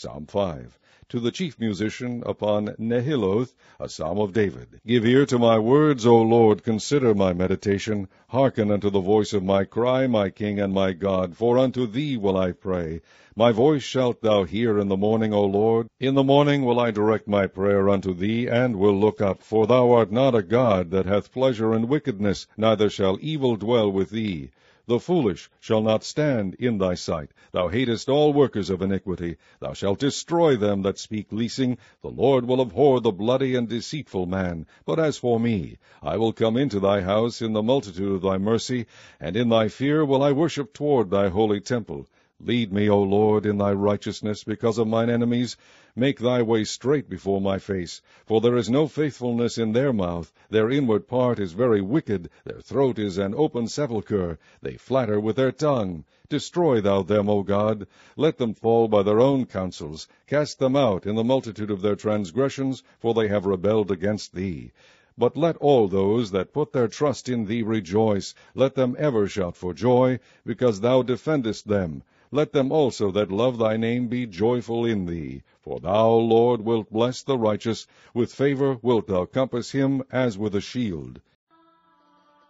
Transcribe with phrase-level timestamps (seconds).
[0.00, 0.78] Psalm 5.
[1.08, 4.80] To the chief musician upon Nehiloth, a psalm of David.
[4.86, 8.06] Give ear to my words, O Lord, consider my meditation.
[8.28, 12.16] Hearken unto the voice of my cry, my King and my God, for unto thee
[12.16, 13.00] will I pray.
[13.34, 15.88] My voice shalt thou hear in the morning, O Lord.
[15.98, 19.66] In the morning will I direct my prayer unto thee, and will look up, for
[19.66, 24.10] thou art not a God that hath pleasure in wickedness, neither shall evil dwell with
[24.10, 24.50] thee.
[24.88, 27.32] The foolish shall not stand in thy sight.
[27.52, 29.36] Thou hatest all workers of iniquity.
[29.60, 31.76] Thou shalt destroy them that speak leasing.
[32.00, 34.64] The Lord will abhor the bloody and deceitful man.
[34.86, 38.38] But as for me, I will come into thy house in the multitude of thy
[38.38, 38.86] mercy,
[39.20, 42.06] and in thy fear will I worship toward thy holy temple.
[42.40, 45.56] Lead me, O Lord, in thy righteousness because of mine enemies.
[45.96, 48.00] Make thy way straight before my face.
[48.26, 50.32] For there is no faithfulness in their mouth.
[50.48, 52.30] Their inward part is very wicked.
[52.44, 54.38] Their throat is an open sepulchre.
[54.62, 56.04] They flatter with their tongue.
[56.28, 57.88] Destroy thou them, O God.
[58.16, 60.06] Let them fall by their own counsels.
[60.28, 64.70] Cast them out in the multitude of their transgressions, for they have rebelled against thee.
[65.18, 68.32] But let all those that put their trust in thee rejoice.
[68.54, 72.04] Let them ever shout for joy, because thou defendest them.
[72.30, 75.42] Let them also that love thy name be joyful in thee.
[75.62, 77.86] For thou, Lord, wilt bless the righteous.
[78.12, 81.20] With favor wilt thou compass him as with a shield.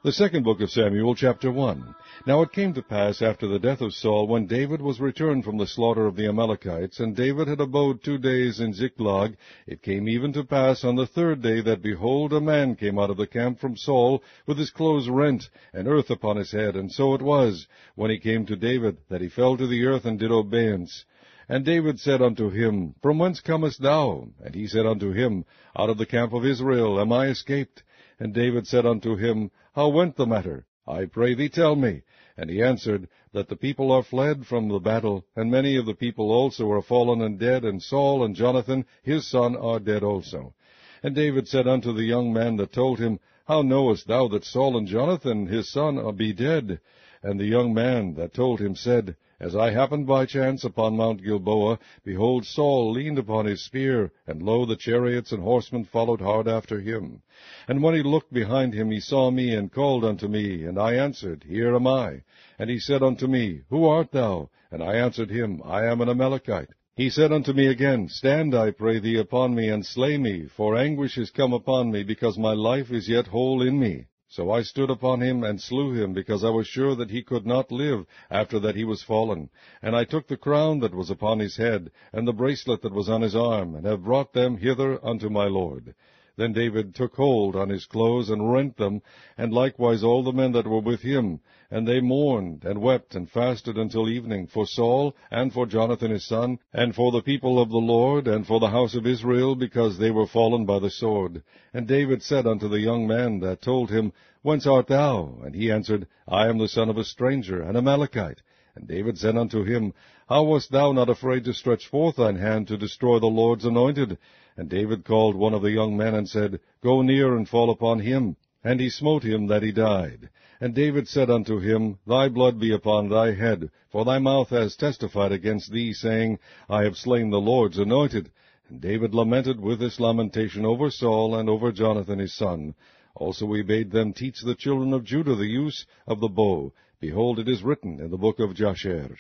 [0.05, 1.93] The second book of Samuel, chapter 1.
[2.25, 5.59] Now it came to pass after the death of Saul, when David was returned from
[5.59, 10.09] the slaughter of the Amalekites, and David had abode two days in Ziklag, it came
[10.09, 13.27] even to pass on the third day that, behold, a man came out of the
[13.27, 16.77] camp from Saul, with his clothes rent, and earth upon his head.
[16.77, 20.05] And so it was, when he came to David, that he fell to the earth
[20.05, 21.07] and did obeisance.
[21.49, 24.29] And David said unto him, From whence comest thou?
[24.45, 25.45] And he said unto him,
[25.77, 27.83] Out of the camp of Israel am I escaped.
[28.21, 30.67] And David said unto him, How went the matter?
[30.87, 32.03] I pray thee tell me.
[32.37, 35.95] And he answered, That the people are fled from the battle, and many of the
[35.95, 40.55] people also are fallen and dead, and Saul and Jonathan his son are dead also.
[41.03, 44.77] And David said unto the young man that told him, How knowest thou that Saul
[44.77, 46.81] and Jonathan his son be dead?
[47.23, 51.23] And the young man that told him said, as I happened by chance upon Mount
[51.23, 56.49] Gilboa, behold, Saul leaned upon his spear, and lo, the chariots and horsemen followed hard
[56.49, 57.23] after him.
[57.69, 60.95] And when he looked behind him, he saw me, and called unto me, and I
[60.95, 62.23] answered, Here am I.
[62.59, 64.51] And he said unto me, Who art thou?
[64.73, 66.71] And I answered him, I am an Amalekite.
[66.97, 70.77] He said unto me again, Stand, I pray thee, upon me, and slay me, for
[70.77, 74.07] anguish is come upon me, because my life is yet whole in me.
[74.31, 77.47] So I stood upon him and slew him, because I was sure that he could
[77.47, 79.49] not live after that he was fallen.
[79.81, 83.09] And I took the crown that was upon his head, and the bracelet that was
[83.09, 85.95] on his arm, and have brought them hither unto my lord.
[86.39, 89.03] Then David took hold on his clothes, and rent them,
[89.37, 91.41] and likewise all the men that were with him.
[91.69, 96.25] And they mourned, and wept, and fasted until evening, for Saul, and for Jonathan his
[96.25, 99.99] son, and for the people of the Lord, and for the house of Israel, because
[99.99, 101.43] they were fallen by the sword.
[101.75, 104.13] And David said unto the young man that told him,
[104.43, 105.41] Whence art thou?
[105.45, 108.43] And he answered, I am the son of a stranger, an Amalekite.
[108.77, 109.93] And David said unto him,
[110.29, 114.19] How wast thou not afraid to stretch forth thine hand to destroy the Lord's anointed?
[114.59, 118.01] And David called one of the young men, and said, Go near and fall upon
[118.01, 118.35] him.
[118.65, 120.31] And he smote him that he died.
[120.61, 124.75] And David said unto him, Thy blood be upon thy head, for thy mouth has
[124.75, 128.33] testified against thee, saying, I have slain the Lord's anointed.
[128.69, 132.75] And David lamented with this lamentation over Saul and over Jonathan his son.
[133.15, 136.73] Also he bade them teach the children of Judah the use of the bow.
[136.99, 139.17] Behold, it is written in the book of Jasher.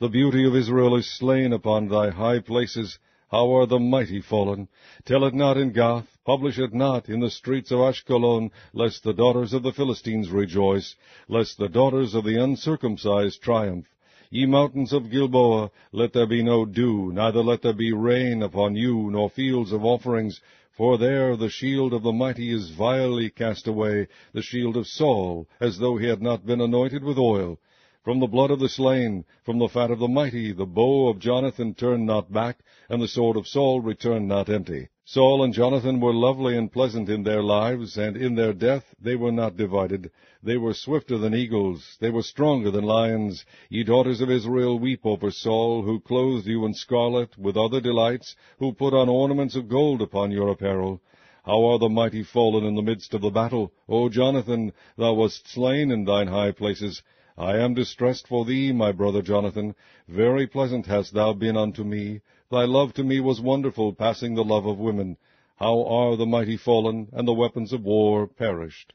[0.00, 2.98] The beauty of Israel is slain upon thy high places.
[3.32, 4.68] How are the mighty fallen?
[5.06, 9.14] Tell it not in Gath, publish it not in the streets of Ashkelon, lest the
[9.14, 10.96] daughters of the Philistines rejoice,
[11.28, 13.86] lest the daughters of the uncircumcised triumph.
[14.28, 18.76] Ye mountains of Gilboa, let there be no dew, neither let there be rain upon
[18.76, 23.66] you, nor fields of offerings, for there the shield of the mighty is vilely cast
[23.66, 27.58] away, the shield of Saul, as though he had not been anointed with oil.
[28.04, 31.20] From the blood of the slain, from the fat of the mighty, the bow of
[31.20, 32.58] Jonathan turned not back,
[32.88, 34.88] and the sword of Saul returned not empty.
[35.04, 39.14] Saul and Jonathan were lovely and pleasant in their lives, and in their death they
[39.14, 40.10] were not divided.
[40.42, 43.44] They were swifter than eagles, they were stronger than lions.
[43.70, 48.34] Ye daughters of Israel, weep over Saul, who clothed you in scarlet with other delights,
[48.58, 51.00] who put on ornaments of gold upon your apparel.
[51.44, 53.72] How are the mighty fallen in the midst of the battle?
[53.88, 57.00] O Jonathan, thou wast slain in thine high places.
[57.38, 59.74] I am distressed for thee, my brother Jonathan.
[60.06, 62.20] Very pleasant hast thou been unto me.
[62.50, 65.16] Thy love to me was wonderful, passing the love of women.
[65.56, 68.92] How are the mighty fallen, and the weapons of war perished.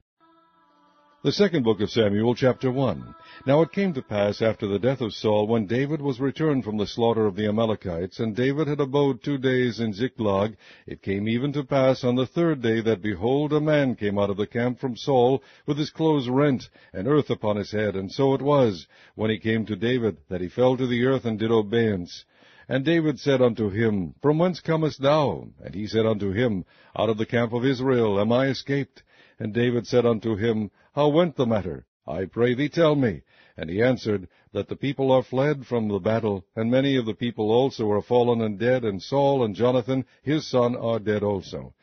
[1.24, 3.16] The second book of Samuel, chapter 1.
[3.48, 6.78] Now it came to pass after the death of Saul, when David was returned from
[6.78, 10.56] the slaughter of the Amalekites, and David had abode two days in Ziklag,
[10.86, 14.30] it came even to pass on the third day that, behold, a man came out
[14.30, 17.96] of the camp from Saul, with his clothes rent, and earth upon his head.
[17.96, 18.86] And so it was,
[19.16, 22.26] when he came to David, that he fell to the earth and did obeisance.
[22.70, 25.48] And David said unto him, From whence comest thou?
[25.64, 26.64] And he said unto him,
[26.96, 29.02] Out of the camp of Israel am I escaped.
[29.40, 31.86] And David said unto him, How went the matter?
[32.08, 33.22] I pray thee tell me.
[33.56, 37.14] And he answered, That the people are fled from the battle, and many of the
[37.14, 41.74] people also are fallen and dead, and Saul and Jonathan his son are dead also.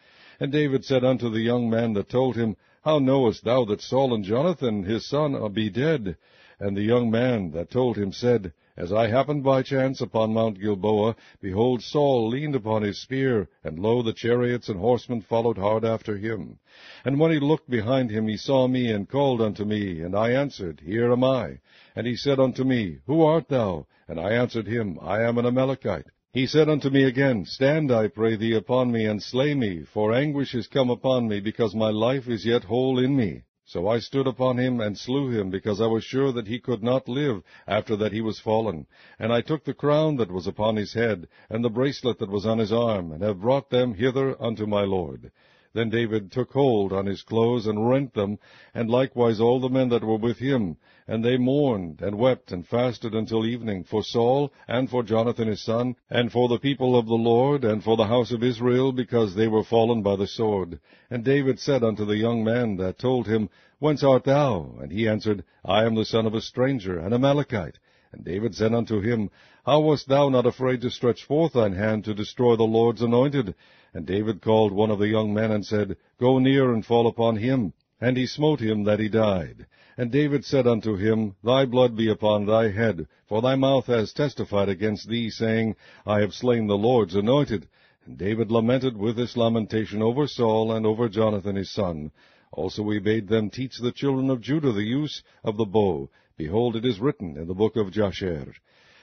[0.40, 4.14] And David said unto the young man that told him, How knowest thou that Saul
[4.14, 6.16] and Jonathan his son are be dead?
[6.58, 10.58] And the young man that told him said, as I happened by chance upon Mount
[10.58, 15.84] Gilboa, behold, Saul leaned upon his spear, and lo, the chariots and horsemen followed hard
[15.84, 16.58] after him.
[17.04, 20.30] And when he looked behind him, he saw me, and called unto me, and I
[20.30, 21.60] answered, Here am I.
[21.94, 23.86] And he said unto me, Who art thou?
[24.08, 26.06] And I answered him, I am an Amalekite.
[26.32, 30.12] He said unto me again, Stand, I pray thee, upon me, and slay me, for
[30.12, 33.42] anguish is come upon me, because my life is yet whole in me.
[33.66, 36.82] So I stood upon him and slew him, because I was sure that he could
[36.82, 38.86] not live after that he was fallen.
[39.18, 42.44] And I took the crown that was upon his head, and the bracelet that was
[42.44, 45.32] on his arm, and have brought them hither unto my Lord.
[45.74, 48.38] Then David took hold on his clothes and rent them,
[48.72, 50.76] and likewise all the men that were with him.
[51.08, 55.60] And they mourned and wept and fasted until evening for Saul and for Jonathan his
[55.60, 59.34] son, and for the people of the Lord, and for the house of Israel, because
[59.34, 60.78] they were fallen by the sword.
[61.10, 63.50] And David said unto the young man that told him,
[63.80, 64.76] Whence art thou?
[64.80, 67.80] And he answered, I am the son of a stranger, an Amalekite.
[68.14, 69.28] And David said unto him,
[69.66, 73.56] How wast thou not afraid to stretch forth thine hand to destroy the Lord's anointed?
[73.92, 77.38] And David called one of the young men, and said, Go near and fall upon
[77.38, 77.72] him.
[78.00, 79.66] And he smote him that he died.
[79.98, 84.12] And David said unto him, Thy blood be upon thy head, for thy mouth has
[84.12, 85.74] testified against thee, saying,
[86.06, 87.66] I have slain the Lord's anointed.
[88.06, 92.12] And David lamented with this lamentation over Saul and over Jonathan his son.
[92.52, 96.08] Also he bade them teach the children of Judah the use of the bow.
[96.36, 98.52] Behold, it is written in the book of Jasher.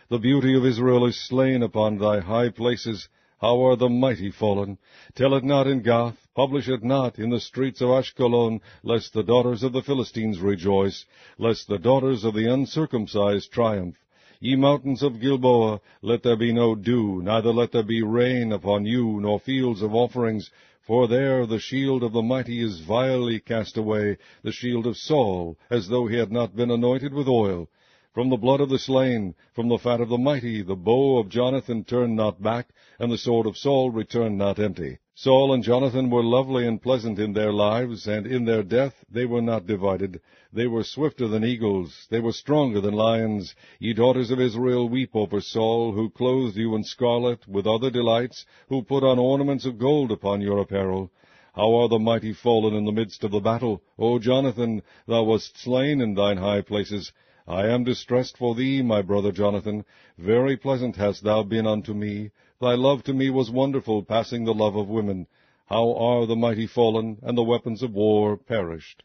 [0.10, 3.08] The beauty of Israel is slain upon thy high places,
[3.40, 4.78] how are the mighty fallen?
[5.16, 9.24] Tell it not in Gath, publish it not in the streets of Ashkelon, lest the
[9.24, 11.06] daughters of the Philistines rejoice,
[11.38, 13.96] lest the daughters of the uncircumcised triumph.
[14.42, 18.86] Ye mountains of Gilboa, let there be no dew, neither let there be rain upon
[18.86, 20.52] you, nor fields of offerings,
[20.84, 25.56] for there the shield of the mighty is vilely cast away, the shield of Saul,
[25.70, 27.70] as though he had not been anointed with oil.
[28.14, 31.30] From the blood of the slain, from the fat of the mighty, the bow of
[31.30, 32.70] Jonathan turned not back,
[33.00, 34.98] and the sword of Saul returned not empty.
[35.24, 39.24] Saul and Jonathan were lovely and pleasant in their lives, and in their death they
[39.24, 40.20] were not divided.
[40.52, 43.54] They were swifter than eagles, they were stronger than lions.
[43.78, 48.48] Ye daughters of Israel, weep over Saul, who clothed you in scarlet with other delights,
[48.68, 51.12] who put on ornaments of gold upon your apparel.
[51.54, 53.84] How are the mighty fallen in the midst of the battle?
[54.00, 57.14] O Jonathan, thou wast slain in thine high places.
[57.54, 59.84] I am distressed for thee, my brother Jonathan.
[60.18, 62.32] Very pleasant hast thou been unto me.
[62.62, 65.28] Thy love to me was wonderful, passing the love of women.
[65.66, 69.04] How are the mighty fallen, and the weapons of war perished.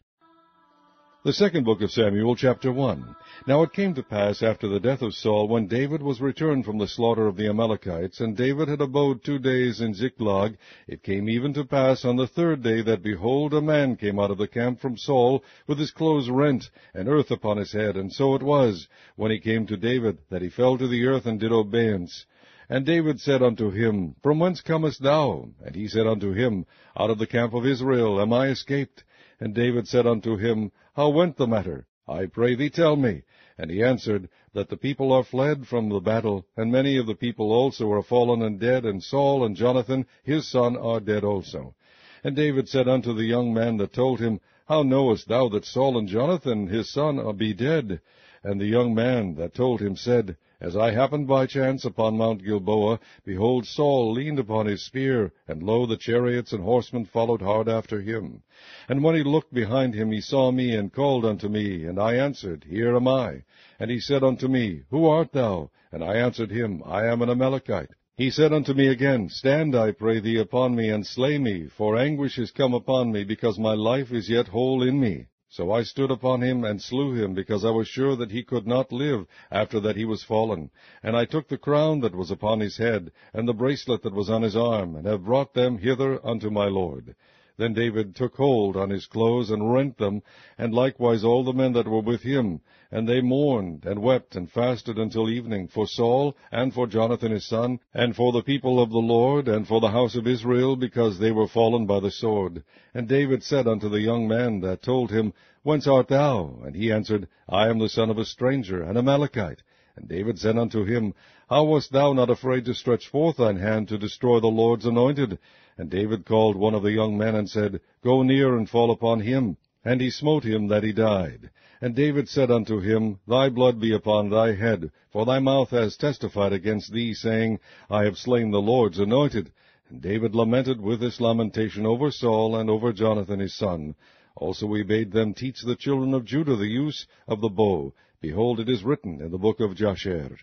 [1.27, 3.13] The second book of Samuel, chapter 1.
[3.47, 6.77] Now it came to pass after the death of Saul, when David was returned from
[6.77, 11.27] the slaughter of the Amalekites, and David had abode two days in Ziklag, it came
[11.27, 14.47] even to pass on the third day that, behold, a man came out of the
[14.47, 17.97] camp from Saul, with his clothes rent, and earth upon his head.
[17.97, 18.87] And so it was,
[19.17, 22.25] when he came to David, that he fell to the earth and did obeisance.
[22.69, 25.49] And David said unto him, From whence comest thou?
[25.61, 26.65] And he said unto him,
[26.97, 29.03] Out of the camp of Israel am I escaped.
[29.39, 31.85] And David said unto him, How went the matter?
[32.07, 33.21] I pray thee tell me.
[33.55, 37.13] And he answered, That the people are fled from the battle, and many of the
[37.13, 41.75] people also are fallen and dead, and Saul and Jonathan his son are dead also.
[42.23, 45.99] And David said unto the young man that told him, How knowest thou that Saul
[45.99, 48.01] and Jonathan his son be dead?
[48.43, 52.43] And the young man that told him said, as I happened by chance upon Mount
[52.43, 57.69] Gilboa, behold, Saul leaned upon his spear, and lo, the chariots and horsemen followed hard
[57.69, 58.41] after him.
[58.89, 62.15] And when he looked behind him, he saw me, and called unto me, and I
[62.15, 63.43] answered, Here am I.
[63.79, 65.69] And he said unto me, Who art thou?
[65.91, 67.91] And I answered him, I am an Amalekite.
[68.15, 71.95] He said unto me again, Stand, I pray thee, upon me, and slay me, for
[71.95, 75.27] anguish is come upon me, because my life is yet whole in me.
[75.49, 78.67] So I stood upon him and slew him, because I was sure that he could
[78.67, 80.71] not live after that he was fallen.
[81.01, 84.29] And I took the crown that was upon his head, and the bracelet that was
[84.29, 87.15] on his arm, and have brought them hither unto my lord.
[87.57, 90.21] Then David took hold on his clothes and rent them,
[90.59, 92.61] and likewise all the men that were with him.
[92.91, 97.47] And they mourned, and wept, and fasted until evening, for Saul, and for Jonathan his
[97.47, 101.17] son, and for the people of the Lord, and for the house of Israel, because
[101.17, 102.63] they were fallen by the sword.
[102.93, 105.33] And David said unto the young man that told him,
[105.63, 106.61] Whence art thou?
[106.63, 109.63] And he answered, I am the son of a stranger, an Amalekite.
[109.95, 111.15] And David said unto him,
[111.49, 115.39] How wast thou not afraid to stretch forth thine hand to destroy the Lord's anointed?
[115.77, 119.19] And David called one of the young men, and said, Go near and fall upon
[119.19, 119.57] him.
[119.85, 121.51] And he smote him that he died.
[121.79, 125.95] And David said unto him, Thy blood be upon thy head, for thy mouth has
[125.95, 129.51] testified against thee, saying, I have slain the Lord's anointed.
[129.89, 133.95] And David lamented with this lamentation over Saul and over Jonathan his son.
[134.35, 137.93] Also he bade them teach the children of Judah the use of the bow.
[138.19, 140.37] Behold, it is written in the book of Jasher,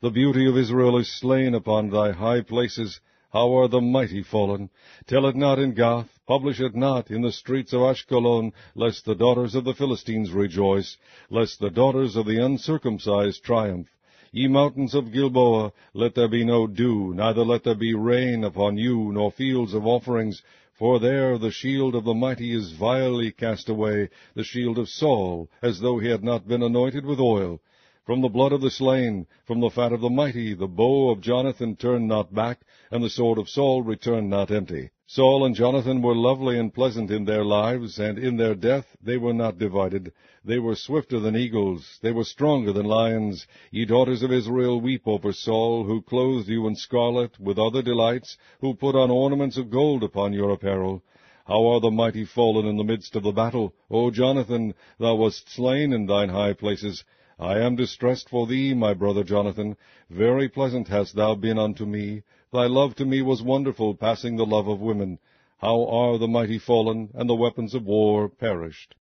[0.00, 3.00] The beauty of Israel is slain upon thy high places.
[3.32, 4.68] How are the mighty fallen?
[5.06, 9.14] Tell it not in Gath, publish it not in the streets of Ashkelon, lest the
[9.14, 10.98] daughters of the Philistines rejoice,
[11.30, 13.88] lest the daughters of the uncircumcised triumph.
[14.32, 18.76] Ye mountains of Gilboa, let there be no dew, neither let there be rain upon
[18.76, 20.42] you, nor fields of offerings,
[20.74, 25.48] for there the shield of the mighty is vilely cast away, the shield of Saul,
[25.62, 27.62] as though he had not been anointed with oil.
[28.04, 31.20] From the blood of the slain, from the fat of the mighty, the bow of
[31.20, 34.90] Jonathan turned not back, and the sword of Saul returned not empty.
[35.06, 39.18] Saul and Jonathan were lovely and pleasant in their lives, and in their death they
[39.18, 40.12] were not divided.
[40.44, 43.46] They were swifter than eagles, they were stronger than lions.
[43.70, 48.36] Ye daughters of Israel, weep over Saul, who clothed you in scarlet with other delights,
[48.60, 51.04] who put on ornaments of gold upon your apparel.
[51.44, 53.74] How are the mighty fallen in the midst of the battle?
[53.88, 57.04] O Jonathan, thou wast slain in thine high places.
[57.38, 59.76] I am distressed for thee, my brother Jonathan.
[60.10, 62.22] Very pleasant hast thou been unto me.
[62.52, 65.18] Thy love to me was wonderful, passing the love of women.
[65.58, 68.90] How are the mighty fallen, and the weapons of war perished.